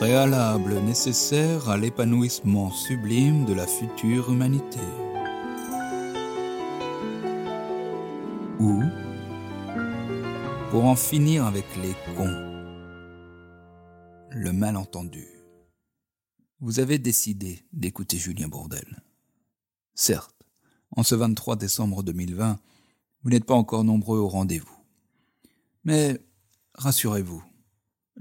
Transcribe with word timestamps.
préalable 0.00 0.80
nécessaire 0.80 1.68
à 1.68 1.76
l'épanouissement 1.76 2.70
sublime 2.70 3.44
de 3.44 3.52
la 3.52 3.66
future 3.66 4.32
humanité. 4.32 4.80
Ou 8.58 8.80
pour 10.70 10.86
en 10.86 10.96
finir 10.96 11.44
avec 11.44 11.66
les 11.82 11.92
cons, 12.16 12.72
le 14.30 14.52
malentendu. 14.54 15.28
Vous 16.60 16.80
avez 16.80 16.98
décidé 16.98 17.62
d'écouter 17.74 18.16
Julien 18.16 18.48
Bourdel. 18.48 19.02
Certes, 19.94 20.46
en 20.96 21.02
ce 21.02 21.14
23 21.14 21.56
décembre 21.56 22.02
2020, 22.02 22.58
vous 23.22 23.28
n'êtes 23.28 23.44
pas 23.44 23.52
encore 23.52 23.84
nombreux 23.84 24.18
au 24.18 24.28
rendez-vous. 24.28 24.78
Mais 25.84 26.18
rassurez-vous, 26.72 27.44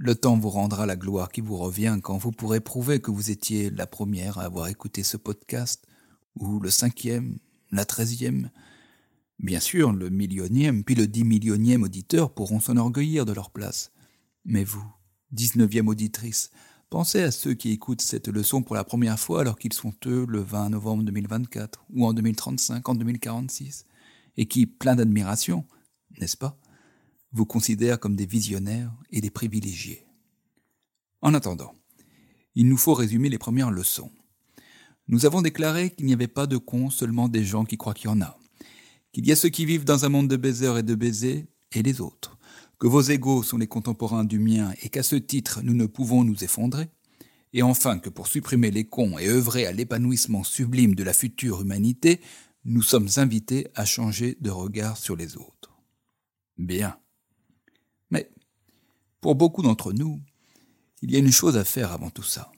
le 0.01 0.15
temps 0.15 0.37
vous 0.37 0.49
rendra 0.49 0.85
la 0.85 0.95
gloire 0.95 1.29
qui 1.29 1.41
vous 1.41 1.57
revient 1.57 1.99
quand 2.01 2.17
vous 2.17 2.31
pourrez 2.31 2.61
prouver 2.61 3.01
que 3.01 3.11
vous 3.11 3.31
étiez 3.31 3.69
la 3.69 3.85
première 3.85 4.37
à 4.37 4.43
avoir 4.43 4.69
écouté 4.69 5.03
ce 5.03 5.17
podcast, 5.17 5.85
ou 6.35 6.61
le 6.61 6.69
cinquième, 6.69 7.37
la 7.71 7.83
treizième. 7.83 8.49
Bien 9.39 9.59
sûr, 9.59 9.91
le 9.91 10.09
millionième, 10.09 10.85
puis 10.85 10.95
le 10.95 11.05
dix 11.05 11.25
millionième 11.25 11.83
auditeur 11.83 12.33
pourront 12.33 12.61
s'enorgueillir 12.61 13.25
de 13.25 13.33
leur 13.33 13.51
place. 13.51 13.91
Mais 14.45 14.63
vous, 14.63 14.85
dix-neuvième 15.33 15.89
auditrice, 15.89 16.49
pensez 16.89 17.21
à 17.21 17.31
ceux 17.31 17.53
qui 17.53 17.71
écoutent 17.71 18.01
cette 18.01 18.29
leçon 18.29 18.63
pour 18.63 18.75
la 18.75 18.85
première 18.85 19.19
fois 19.19 19.41
alors 19.41 19.59
qu'ils 19.59 19.73
sont 19.73 19.93
eux 20.05 20.25
le 20.29 20.39
20 20.39 20.69
novembre 20.69 21.03
2024, 21.03 21.83
ou 21.93 22.05
en 22.05 22.13
2035, 22.13 22.87
en 22.87 22.95
2046, 22.95 23.83
et 24.37 24.45
qui, 24.45 24.65
plein 24.65 24.95
d'admiration, 24.95 25.65
n'est-ce 26.21 26.37
pas, 26.37 26.57
vous 27.31 27.45
considèrent 27.45 27.99
comme 27.99 28.15
des 28.15 28.25
visionnaires 28.25 28.91
et 29.11 29.21
des 29.21 29.29
privilégiés. 29.29 30.05
En 31.21 31.33
attendant, 31.33 31.73
il 32.55 32.67
nous 32.67 32.77
faut 32.77 32.93
résumer 32.93 33.29
les 33.29 33.37
premières 33.37 33.71
leçons. 33.71 34.11
Nous 35.07 35.25
avons 35.25 35.41
déclaré 35.41 35.91
qu'il 35.91 36.05
n'y 36.05 36.13
avait 36.13 36.27
pas 36.27 36.47
de 36.47 36.57
cons, 36.57 36.89
seulement 36.89 37.29
des 37.29 37.43
gens 37.43 37.65
qui 37.65 37.77
croient 37.77 37.93
qu'il 37.93 38.09
y 38.09 38.13
en 38.13 38.21
a. 38.21 38.37
Qu'il 39.11 39.27
y 39.27 39.31
a 39.31 39.35
ceux 39.35 39.49
qui 39.49 39.65
vivent 39.65 39.85
dans 39.85 40.05
un 40.05 40.09
monde 40.09 40.27
de 40.27 40.37
baiseurs 40.37 40.77
et 40.77 40.83
de 40.83 40.95
baisers, 40.95 41.45
et 41.73 41.83
les 41.83 42.01
autres. 42.01 42.37
Que 42.79 42.87
vos 42.87 43.01
égaux 43.01 43.43
sont 43.43 43.57
les 43.57 43.67
contemporains 43.67 44.23
du 44.23 44.39
mien 44.39 44.73
et 44.81 44.89
qu'à 44.89 45.03
ce 45.03 45.15
titre 45.15 45.61
nous 45.63 45.73
ne 45.73 45.85
pouvons 45.85 46.23
nous 46.23 46.43
effondrer. 46.43 46.89
Et 47.53 47.63
enfin 47.63 47.99
que 47.99 48.09
pour 48.09 48.27
supprimer 48.27 48.71
les 48.71 48.85
cons 48.85 49.17
et 49.17 49.27
œuvrer 49.27 49.65
à 49.65 49.71
l'épanouissement 49.71 50.43
sublime 50.43 50.95
de 50.95 51.03
la 51.03 51.13
future 51.13 51.61
humanité, 51.61 52.21
nous 52.65 52.81
sommes 52.81 53.09
invités 53.17 53.67
à 53.75 53.85
changer 53.85 54.37
de 54.41 54.49
regard 54.49 54.97
sur 54.97 55.15
les 55.15 55.35
autres. 55.37 55.75
Bien. 56.57 56.97
Pour 59.21 59.35
beaucoup 59.35 59.61
d'entre 59.61 59.91
nous, 59.93 60.21
il 61.01 61.11
y 61.11 61.15
a 61.15 61.19
une 61.19 61.31
chose 61.31 61.57
à 61.57 61.65
faire 61.65 61.91
avant 61.91 62.09
tout 62.09 62.23
ça. 62.23 62.51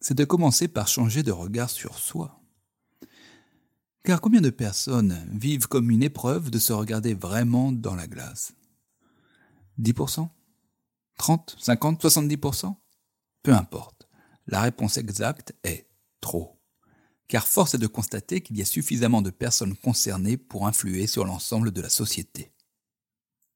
C'est 0.00 0.14
de 0.14 0.24
commencer 0.24 0.68
par 0.68 0.88
changer 0.88 1.22
de 1.22 1.32
regard 1.32 1.70
sur 1.70 1.98
soi. 1.98 2.40
Car 4.04 4.20
combien 4.20 4.42
de 4.42 4.50
personnes 4.50 5.26
vivent 5.32 5.66
comme 5.66 5.90
une 5.90 6.02
épreuve 6.02 6.50
de 6.50 6.58
se 6.58 6.72
regarder 6.72 7.14
vraiment 7.14 7.72
dans 7.72 7.94
la 7.94 8.06
glace? 8.06 8.52
10% 9.80 10.28
30 11.16 11.56
50 11.58 12.04
70% 12.04 12.76
Peu 13.42 13.54
importe. 13.54 14.08
La 14.46 14.60
réponse 14.60 14.98
exacte 14.98 15.54
est 15.64 15.88
trop. 16.20 16.60
Car 17.28 17.48
force 17.48 17.74
est 17.74 17.78
de 17.78 17.86
constater 17.86 18.42
qu'il 18.42 18.58
y 18.58 18.62
a 18.62 18.66
suffisamment 18.66 19.22
de 19.22 19.30
personnes 19.30 19.74
concernées 19.74 20.36
pour 20.36 20.66
influer 20.66 21.06
sur 21.06 21.24
l'ensemble 21.24 21.70
de 21.70 21.80
la 21.80 21.88
société. 21.88 22.52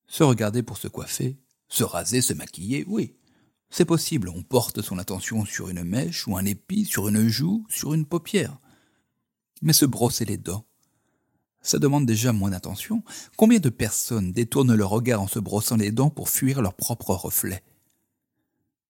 Se 0.07 0.23
regarder 0.23 0.63
pour 0.63 0.79
se 0.79 0.89
coiffer, 0.89 1.39
se 1.69 1.85
raser, 1.85 2.21
se 2.21 2.33
maquiller, 2.33 2.85
oui. 2.87 3.15
C'est 3.71 3.85
possible, 3.85 4.31
on 4.31 4.43
porte 4.43 4.81
son 4.81 4.99
attention 4.99 5.45
sur 5.45 5.69
une 5.69 5.85
mèche 5.85 6.27
ou 6.27 6.37
un 6.37 6.45
épi, 6.45 6.85
sur 6.85 7.09
une 7.09 7.29
joue, 7.29 7.67
sur 7.69 7.93
une 7.93 8.07
paupière. 8.07 8.59
Mais 9.61 9.75
se 9.75 9.85
brosser 9.85 10.25
les 10.25 10.39
dents, 10.39 10.65
ça 11.61 11.79
demande 11.79 12.07
déjà 12.07 12.33
moins 12.33 12.51
d'attention. 12.51 13.03
Combien 13.37 13.59
de 13.59 13.69
personnes 13.69 14.33
détournent 14.33 14.75
leur 14.75 14.91
regard 14.91 15.21
en 15.21 15.29
se 15.29 15.39
brossant 15.39 15.77
les 15.77 15.91
dents 15.91 16.11
pour 16.11 16.31
fuir 16.31 16.63
leur 16.63 16.75
propre 16.75 17.15
reflet? 17.15 17.63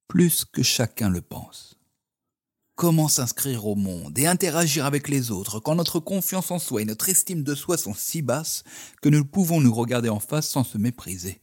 Plus 0.07 0.45
que 0.45 0.63
chacun 0.63 1.09
le 1.09 1.21
pense. 1.21 1.77
Comment 2.77 3.09
s'inscrire 3.09 3.67
au 3.67 3.75
monde 3.75 4.17
et 4.17 4.29
interagir 4.29 4.85
avec 4.85 5.09
les 5.09 5.33
autres 5.33 5.59
quand 5.59 5.75
notre 5.75 5.99
confiance 5.99 6.53
en 6.53 6.61
soi 6.61 6.83
et 6.83 6.85
notre 6.85 7.09
estime 7.09 7.43
de 7.43 7.57
soi 7.57 7.77
sont 7.77 7.95
si 7.95 8.23
basses 8.23 8.63
que 9.03 9.09
nous 9.09 9.25
pouvons 9.25 9.61
nous 9.61 9.75
regarder 9.75 10.09
en 10.09 10.21
face 10.21 10.49
sans 10.49 10.63
se 10.63 10.79
mépriser? 10.79 11.41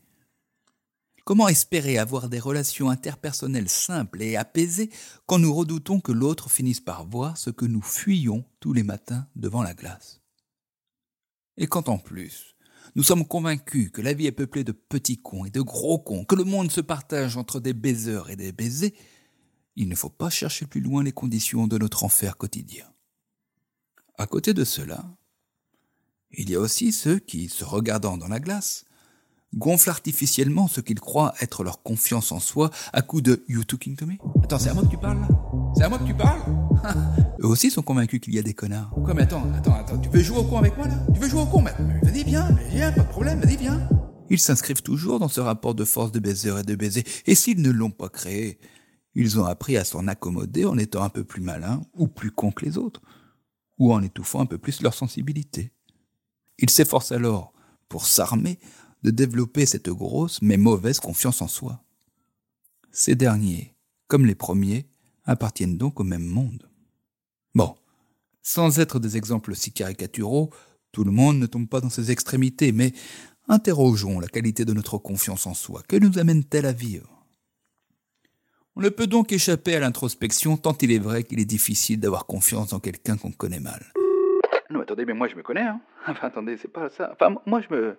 Comment 1.25 1.47
espérer 1.47 1.97
avoir 1.97 2.29
des 2.29 2.39
relations 2.39 2.91
interpersonnelles 2.91 3.67
simples 3.67 4.21
et 4.21 4.35
apaisées 4.35 4.91
quand 5.25 5.39
nous 5.39 5.55
redoutons 5.55 5.99
que 5.99 6.11
l'autre 6.11 6.51
finisse 6.51 6.79
par 6.79 7.03
voir 7.07 7.35
ce 7.35 7.49
que 7.49 7.65
nous 7.65 7.81
fuyons 7.81 8.45
tous 8.59 8.73
les 8.73 8.83
matins 8.83 9.27
devant 9.35 9.63
la 9.63 9.73
glace? 9.73 10.21
Et 11.57 11.65
quand 11.65 11.89
en 11.89 11.97
plus, 11.97 12.55
nous 12.93 13.01
sommes 13.01 13.27
convaincus 13.27 13.89
que 13.91 14.03
la 14.03 14.13
vie 14.13 14.27
est 14.27 14.31
peuplée 14.31 14.63
de 14.63 14.71
petits 14.71 15.17
cons 15.17 15.45
et 15.45 15.49
de 15.49 15.61
gros 15.61 15.97
cons, 15.97 16.25
que 16.25 16.35
le 16.35 16.43
monde 16.43 16.71
se 16.71 16.81
partage 16.81 17.37
entre 17.37 17.59
des 17.59 17.73
baiseurs 17.73 18.29
et 18.29 18.35
des 18.35 18.51
baisers, 18.51 18.93
il 19.75 19.89
ne 19.89 19.95
faut 19.95 20.09
pas 20.09 20.29
chercher 20.29 20.67
plus 20.67 20.79
loin 20.79 21.03
les 21.03 21.11
conditions 21.11 21.65
de 21.65 21.79
notre 21.79 22.03
enfer 22.03 22.37
quotidien. 22.37 22.85
À 24.19 24.27
côté 24.27 24.53
de 24.53 24.63
cela, 24.63 25.03
il 26.29 26.51
y 26.51 26.55
a 26.55 26.59
aussi 26.59 26.91
ceux 26.91 27.17
qui, 27.17 27.49
se 27.49 27.63
regardant 27.63 28.15
dans 28.15 28.27
la 28.27 28.39
glace, 28.39 28.85
gonflent 29.55 29.89
artificiellement 29.89 30.67
ce 30.67 30.81
qu'ils 30.81 30.99
croient 30.99 31.33
être 31.41 31.63
leur 31.63 31.81
confiance 31.81 32.31
en 32.31 32.39
soi 32.39 32.69
à 32.93 33.01
coup 33.01 33.21
de 33.21 33.43
You 33.47 33.63
talking 33.63 33.95
to 33.95 34.05
me 34.05 34.13
Attends, 34.43 34.59
c'est 34.59 34.69
à 34.69 34.73
moi 34.73 34.83
que 34.83 34.89
tu 34.89 34.97
parles 34.97 35.21
là 35.21 35.27
C'est 35.75 35.83
à 35.83 35.89
moi 35.89 35.99
que 35.99 36.05
tu 36.05 36.13
parles? 36.13 36.41
Eux 37.41 37.47
aussi 37.47 37.71
sont 37.71 37.81
convaincus 37.81 38.19
qu'il 38.19 38.33
y 38.33 38.39
a 38.39 38.43
des 38.43 38.53
connards. 38.53 38.91
Quoi, 39.03 39.13
mais 39.13 39.23
attends, 39.23 39.43
attends, 39.53 39.75
attends, 39.75 39.97
tu 39.99 40.09
veux 40.09 40.21
jouer 40.21 40.37
au 40.37 40.43
con 40.43 40.57
avec 40.57 40.77
moi 40.77 40.87
là? 40.87 40.95
Tu 41.13 41.19
veux 41.19 41.29
jouer 41.29 41.41
au 41.41 41.45
con 41.45 41.61
mais, 41.61 41.73
Vas-y, 42.03 42.23
viens, 42.23 42.49
viens, 42.69 42.91
pas 42.91 43.01
de 43.01 43.09
problème, 43.09 43.39
vas-y, 43.39 43.57
viens. 43.57 43.87
Ils 44.29 44.39
s'inscrivent 44.39 44.81
toujours 44.81 45.19
dans 45.19 45.27
ce 45.27 45.39
rapport 45.39 45.75
de 45.75 45.85
force 45.85 46.11
de 46.11 46.19
baiser 46.19 46.53
et 46.59 46.63
de 46.63 46.75
baiser, 46.75 47.03
et 47.25 47.35
s'ils 47.35 47.61
ne 47.61 47.69
l'ont 47.69 47.91
pas 47.91 48.09
créé, 48.09 48.59
ils 49.13 49.39
ont 49.39 49.45
appris 49.45 49.77
à 49.77 49.85
s'en 49.85 50.07
accommoder 50.07 50.65
en 50.65 50.77
étant 50.77 51.03
un 51.03 51.09
peu 51.09 51.23
plus 51.23 51.41
malins 51.41 51.81
ou 51.93 52.07
plus 52.07 52.31
cons 52.31 52.51
que 52.51 52.65
les 52.65 52.77
autres, 52.77 53.01
ou 53.77 53.93
en 53.93 54.01
étouffant 54.01 54.41
un 54.41 54.45
peu 54.45 54.57
plus 54.57 54.81
leur 54.81 54.93
sensibilité. 54.93 55.71
Ils 56.59 56.69
s'efforcent 56.69 57.11
alors, 57.11 57.53
pour 57.87 58.05
s'armer, 58.05 58.59
de 59.05 59.11
développer 59.11 59.67
cette 59.67 59.89
grosse 59.89 60.41
mais 60.41 60.57
mauvaise 60.57 60.99
confiance 60.99 61.41
en 61.43 61.47
soi. 61.47 61.79
Ces 62.91 63.15
derniers, 63.15 63.75
comme 64.07 64.25
les 64.25 64.35
premiers, 64.35 64.87
appartiennent 65.25 65.77
donc 65.77 65.99
au 65.99 66.03
même 66.03 66.25
monde. 66.25 66.67
Bon, 67.53 67.75
sans 68.41 68.79
être 68.79 68.99
des 68.99 69.15
exemples 69.15 69.55
si 69.55 69.71
caricaturaux, 69.71 70.49
tout 70.91 71.03
le 71.03 71.11
monde 71.11 71.37
ne 71.37 71.45
tombe 71.45 71.67
pas 71.67 71.81
dans 71.81 71.89
ces 71.89 72.09
extrémités, 72.09 72.71
mais 72.71 72.93
interrogeons 73.47 74.19
la 74.19 74.27
qualité 74.27 74.65
de 74.65 74.73
notre 74.73 74.97
confiance 74.97 75.45
en 75.45 75.53
soi. 75.53 75.83
Que 75.87 75.97
nous 75.97 76.17
amène-t-elle 76.17 76.65
à 76.65 76.71
vivre? 76.73 77.09
On 78.75 78.81
ne 78.81 78.89
peut 78.89 79.07
donc 79.07 79.31
échapper 79.31 79.75
à 79.75 79.79
l'introspection 79.79 80.57
tant 80.57 80.75
il 80.81 80.91
est 80.91 80.99
vrai 80.99 81.23
qu'il 81.23 81.39
est 81.39 81.45
difficile 81.45 81.99
d'avoir 81.99 82.25
confiance 82.25 82.73
en 82.73 82.79
quelqu'un 82.79 83.17
qu'on 83.17 83.31
connaît 83.31 83.59
mal. 83.59 83.85
Non, 84.71 84.81
attendez, 84.81 85.05
mais 85.05 85.13
moi 85.13 85.27
je 85.27 85.35
me 85.35 85.43
connais. 85.43 85.61
Hein. 85.61 85.79
Enfin, 86.07 86.27
attendez, 86.27 86.57
c'est 86.57 86.71
pas 86.71 86.89
ça. 86.89 87.11
Enfin, 87.13 87.35
moi 87.45 87.61
je 87.61 87.73
me. 87.73 87.97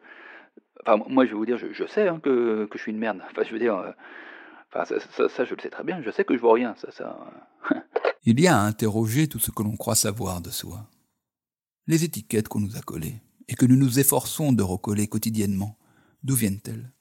Enfin, 0.87 1.03
moi 1.09 1.25
je 1.25 1.31
vais 1.31 1.37
vous 1.37 1.47
dire, 1.47 1.59
je, 1.59 1.87
sais 1.87 2.07
hein, 2.07 2.21
que, 2.23 2.69
je 2.73 2.79
suis 2.79 2.93
une 2.93 2.99
merde. 2.99 3.21
Enfin, 3.31 3.43
je 3.43 3.53
veux 3.53 3.59
dire. 3.59 3.75
Euh, 3.75 3.91
enfin, 4.73 4.85
ça, 4.85 5.45
je 5.45 5.55
le 5.55 5.61
sais 5.61 5.71
très 5.71 5.83
bien. 5.83 6.01
Je 6.03 6.11
sais 6.11 6.25
que 6.25 6.35
je 6.35 6.41
vois 6.41 6.55
rien. 6.55 6.75
Ça, 6.77 6.93
ça. 6.93 7.19
il 8.25 8.39
y 8.39 8.47
a 8.47 8.57
à 8.57 8.63
interroger 8.63 9.27
tout 9.27 9.41
ce 9.41 9.51
que 9.51 9.63
l'on 9.65 9.77
croit 9.77 9.97
savoir 9.97 10.41
de 10.41 10.51
soi. 10.51 10.89
Les 11.89 12.05
étiquettes 12.05 12.49
qu'on 12.49 12.61
nous 12.61 12.77
a 12.77 12.81
collées 12.81 13.21
et 13.49 13.55
que 13.55 13.67
nous 13.67 13.77
nous 13.77 13.99
efforçons 13.99 14.53
de 14.53 14.63
recoller 14.63 15.09
quotidiennement, 15.09 15.77
d'où 16.23 16.35
viennent-elles? 16.35 16.93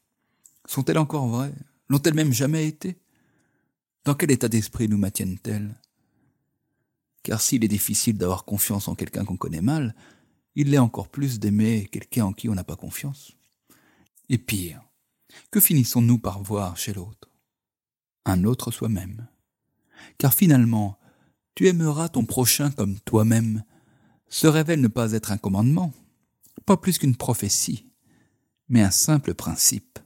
Sont-elles 0.68 0.97
encore 0.97 1.27
vraies? 1.27 1.54
L'ont-elles 1.89 2.13
même 2.15 2.33
jamais 2.33 2.68
été? 2.68 2.98
Dans 4.04 4.15
quel 4.15 4.31
état 4.31 4.48
d'esprit 4.48 4.88
nous 4.88 4.98
maintiennent-elles? 4.98 5.75
Car 7.21 7.42
s'il 7.42 7.63
est 7.63 7.68
difficile 7.68 8.18
d'avoir 8.18 8.45
confiance 8.45 8.88
en 8.88 8.95
quelqu'un 8.95 9.25
qu'on 9.25 9.38
connaît 9.38 9.62
mal, 9.62 9.95
il 10.56 10.71
l'est 10.71 10.77
encore 10.77 11.10
plus 11.10 11.39
d'aimer 11.39 11.88
quelqu'un 11.92 12.25
en 12.25 12.33
qui 12.33 12.50
on 12.50 12.56
n'a 12.56 12.63
pas 12.63 12.75
confiance. 12.75 13.36
Et 14.30 14.38
pire, 14.38 14.81
que 15.51 15.60
finissons-nous 15.60 16.18
par 16.18 16.42
voir 16.42 16.77
chez 16.77 16.94
l'autre? 16.94 17.30
Un 18.25 18.44
autre 18.44 18.72
soi-même. 18.72 19.27
Car 20.18 20.33
finalement, 20.33 20.98
tu 21.54 21.68
aimeras 21.68 22.10
ton 22.10 22.25
prochain 22.25 22.72
comme 22.72 23.00
toi-même 23.01 23.63
se 24.27 24.48
révèle 24.48 24.81
ne 24.81 24.88
pas 24.88 25.12
être 25.13 25.31
un 25.31 25.38
commandement, 25.38 25.94
pas 26.66 26.77
plus 26.77 26.98
qu'une 26.98 27.16
prophétie, 27.16 27.94
mais 28.68 28.81
un 28.81 28.92
simple 28.92 29.36
principe, 29.36 30.00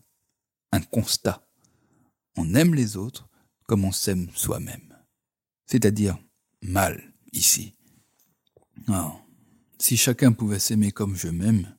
un 0.71 0.81
constat. 0.81 1.48
On 2.36 2.54
aime 2.56 2.75
les 2.75 2.98
autres 2.98 3.30
comme 3.68 3.86
on 3.86 3.92
s'aime 3.92 4.30
soi-même. 4.36 4.98
C'est-à-dire 5.66 6.18
mal, 6.62 7.13
ici. 7.31 7.75
Oh, 8.89 9.13
si 9.77 9.95
chacun 9.95 10.33
pouvait 10.33 10.60
s'aimer 10.60 10.92
comme 10.92 11.16
je 11.16 11.30
m'aime, 11.30 11.75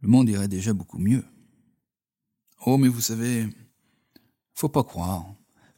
le 0.00 0.08
monde 0.08 0.28
irait 0.28 0.48
déjà 0.48 0.72
beaucoup 0.72 0.98
mieux. 0.98 1.24
Oh, 2.66 2.76
mais 2.76 2.88
vous 2.88 3.00
savez, 3.00 3.48
faut 4.52 4.68
pas 4.68 4.84
croire. 4.84 5.24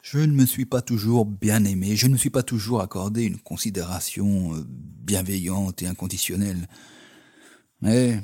Je 0.02 0.19
ne 0.19 0.32
me 0.32 0.44
suis 0.44 0.64
pas 0.64 0.82
toujours 0.82 1.25
bien 1.25 1.64
aimé, 1.64 1.94
je 1.94 2.08
ne 2.08 2.14
me 2.14 2.19
suis 2.19 2.29
pas 2.29 2.43
toujours 2.43 2.81
accordé 2.81 3.23
une 3.23 3.38
considération 3.38 4.56
euh, 4.56 4.64
bienveillante 4.67 5.81
et 5.81 5.87
inconditionnelle. 5.87 6.67
Mais, 7.82 8.20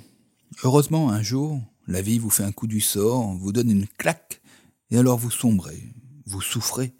heureusement, 0.64 1.10
un 1.10 1.22
jour, 1.22 1.60
la 1.86 2.02
vie 2.02 2.18
vous 2.18 2.30
fait 2.30 2.42
un 2.42 2.50
coup 2.50 2.66
du 2.66 2.80
sort, 2.80 3.32
vous 3.34 3.52
donne 3.52 3.70
une 3.70 3.86
claque, 3.86 4.42
et 4.90 4.98
alors 4.98 5.18
vous 5.18 5.30
sombrez, 5.30 5.80
vous 6.26 6.40
souffrez, 6.40 6.94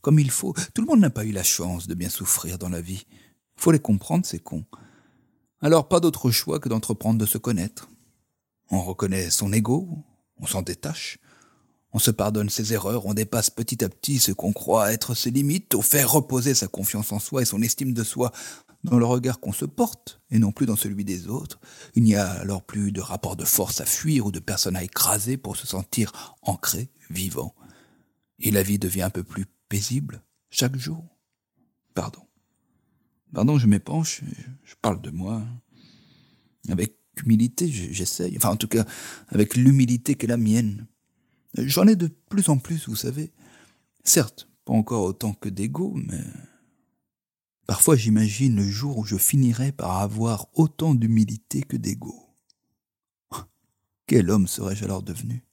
comme 0.00 0.18
il 0.18 0.32
faut. 0.32 0.54
Tout 0.74 0.82
le 0.82 0.88
monde 0.88 1.00
n'a 1.00 1.10
pas 1.10 1.24
eu 1.24 1.30
la 1.30 1.44
chance 1.44 1.86
de 1.86 1.94
bien 1.94 2.08
souffrir 2.08 2.58
dans 2.58 2.68
la 2.68 2.80
vie. 2.80 3.06
Faut 3.54 3.70
les 3.70 3.78
comprendre, 3.78 4.26
ces 4.26 4.40
cons. 4.40 4.64
Alors 5.60 5.86
pas 5.86 6.00
d'autre 6.00 6.32
choix 6.32 6.58
que 6.58 6.68
d'entreprendre 6.68 7.20
de 7.20 7.26
se 7.26 7.38
connaître. 7.38 7.88
On 8.72 8.82
reconnaît 8.82 9.30
son 9.30 9.52
ego, 9.52 10.04
on 10.38 10.46
s'en 10.46 10.62
détache, 10.62 11.18
on 11.92 11.98
se 11.98 12.10
pardonne 12.10 12.50
ses 12.50 12.72
erreurs, 12.72 13.06
on 13.06 13.14
dépasse 13.14 13.50
petit 13.50 13.82
à 13.84 13.88
petit 13.88 14.18
ce 14.18 14.32
qu'on 14.32 14.52
croit 14.52 14.92
être 14.92 15.14
ses 15.14 15.30
limites, 15.30 15.74
on 15.74 15.82
fait 15.82 16.04
reposer 16.04 16.54
sa 16.54 16.68
confiance 16.68 17.12
en 17.12 17.18
soi 17.18 17.42
et 17.42 17.46
son 17.46 17.62
estime 17.62 17.94
de 17.94 18.04
soi 18.04 18.32
dans 18.84 18.98
le 18.98 19.06
regard 19.06 19.40
qu'on 19.40 19.52
se 19.52 19.64
porte 19.64 20.20
et 20.30 20.38
non 20.38 20.52
plus 20.52 20.66
dans 20.66 20.76
celui 20.76 21.04
des 21.04 21.28
autres. 21.28 21.58
Il 21.94 22.02
n'y 22.02 22.14
a 22.14 22.28
alors 22.30 22.62
plus 22.62 22.92
de 22.92 23.00
rapport 23.00 23.36
de 23.36 23.44
force 23.44 23.80
à 23.80 23.86
fuir 23.86 24.26
ou 24.26 24.30
de 24.30 24.38
personne 24.38 24.76
à 24.76 24.84
écraser 24.84 25.36
pour 25.36 25.56
se 25.56 25.66
sentir 25.66 26.36
ancré, 26.42 26.90
vivant. 27.10 27.54
Et 28.38 28.50
la 28.50 28.62
vie 28.62 28.78
devient 28.78 29.02
un 29.02 29.10
peu 29.10 29.24
plus 29.24 29.46
paisible 29.68 30.22
chaque 30.50 30.76
jour. 30.76 31.04
Pardon. 31.94 32.22
Pardon, 33.32 33.58
je 33.58 33.66
m'épanche, 33.66 34.22
je 34.64 34.74
parle 34.80 35.00
de 35.00 35.10
moi. 35.10 35.42
Avec 36.68 36.98
humilité, 37.22 37.68
j'essaye. 37.68 38.36
Enfin, 38.36 38.50
en 38.50 38.56
tout 38.56 38.68
cas, 38.68 38.84
avec 39.28 39.56
l'humilité 39.56 40.14
qu'est 40.14 40.26
la 40.26 40.36
mienne. 40.36 40.86
J'en 41.56 41.86
ai 41.86 41.96
de 41.96 42.08
plus 42.28 42.48
en 42.48 42.58
plus, 42.58 42.88
vous 42.88 42.96
savez. 42.96 43.32
Certes, 44.04 44.48
pas 44.64 44.72
encore 44.72 45.04
autant 45.04 45.32
que 45.32 45.48
d'ego, 45.48 45.94
mais 45.94 46.20
parfois 47.66 47.96
j'imagine 47.96 48.56
le 48.56 48.68
jour 48.68 48.98
où 48.98 49.04
je 49.04 49.16
finirai 49.16 49.72
par 49.72 49.98
avoir 49.98 50.48
autant 50.54 50.94
d'humilité 50.94 51.62
que 51.62 51.76
d'ego. 51.76 52.14
Quel 54.06 54.30
homme 54.30 54.46
serais-je 54.46 54.84
alors 54.84 55.02
devenu? 55.02 55.44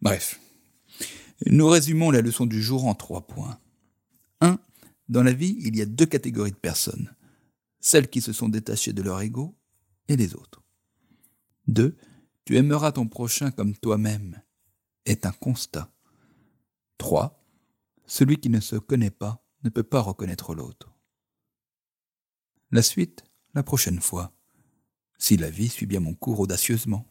Bref, 0.00 0.38
nous 1.46 1.66
résumons 1.66 2.10
la 2.10 2.20
leçon 2.20 2.46
du 2.46 2.62
jour 2.62 2.86
en 2.86 2.94
trois 2.94 3.26
points. 3.26 3.58
1. 4.40 4.58
Dans 5.08 5.22
la 5.22 5.32
vie, 5.32 5.56
il 5.60 5.76
y 5.76 5.82
a 5.82 5.86
deux 5.86 6.06
catégories 6.06 6.52
de 6.52 6.56
personnes. 6.56 7.12
Celles 7.84 8.08
qui 8.08 8.22
se 8.22 8.32
sont 8.32 8.48
détachées 8.48 8.94
de 8.94 9.02
leur 9.02 9.20
ego 9.20 9.54
et 10.08 10.16
les 10.16 10.34
autres. 10.34 10.62
2. 11.66 11.94
Tu 12.46 12.56
aimeras 12.56 12.92
ton 12.92 13.06
prochain 13.08 13.50
comme 13.50 13.76
toi-même 13.76 14.40
est 15.04 15.26
un 15.26 15.32
constat. 15.32 15.92
3. 16.96 17.44
Celui 18.06 18.38
qui 18.38 18.48
ne 18.48 18.60
se 18.60 18.76
connaît 18.76 19.10
pas 19.10 19.44
ne 19.64 19.68
peut 19.68 19.82
pas 19.82 20.00
reconnaître 20.00 20.54
l'autre. 20.54 20.94
La 22.70 22.80
suite, 22.80 23.22
la 23.52 23.62
prochaine 23.62 24.00
fois, 24.00 24.32
si 25.18 25.36
la 25.36 25.50
vie 25.50 25.68
suit 25.68 25.84
bien 25.84 26.00
mon 26.00 26.14
cours 26.14 26.40
audacieusement. 26.40 27.06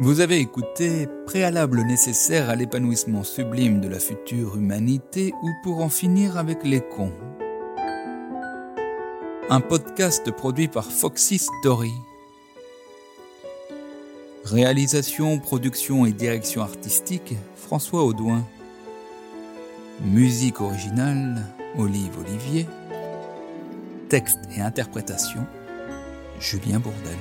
Vous 0.00 0.18
avez 0.18 0.40
écouté 0.40 1.06
Préalable 1.26 1.82
nécessaire 1.82 2.50
à 2.50 2.56
l'épanouissement 2.56 3.22
sublime 3.22 3.80
de 3.80 3.86
la 3.86 4.00
future 4.00 4.56
humanité 4.56 5.32
ou 5.40 5.50
pour 5.62 5.82
en 5.82 5.88
finir 5.88 6.36
avec 6.36 6.64
les 6.64 6.80
cons. 6.80 7.29
Un 9.52 9.60
podcast 9.60 10.30
produit 10.30 10.68
par 10.68 10.84
Foxy 10.84 11.38
Story. 11.38 11.90
Réalisation, 14.44 15.40
production 15.40 16.06
et 16.06 16.12
direction 16.12 16.62
artistique, 16.62 17.34
François 17.56 18.04
Audouin. 18.04 18.46
Musique 20.02 20.60
originale, 20.60 21.42
Olive 21.76 22.16
Olivier. 22.20 22.68
Texte 24.08 24.38
et 24.56 24.60
interprétation, 24.60 25.44
Julien 26.38 26.78
Bourdel. 26.78 27.18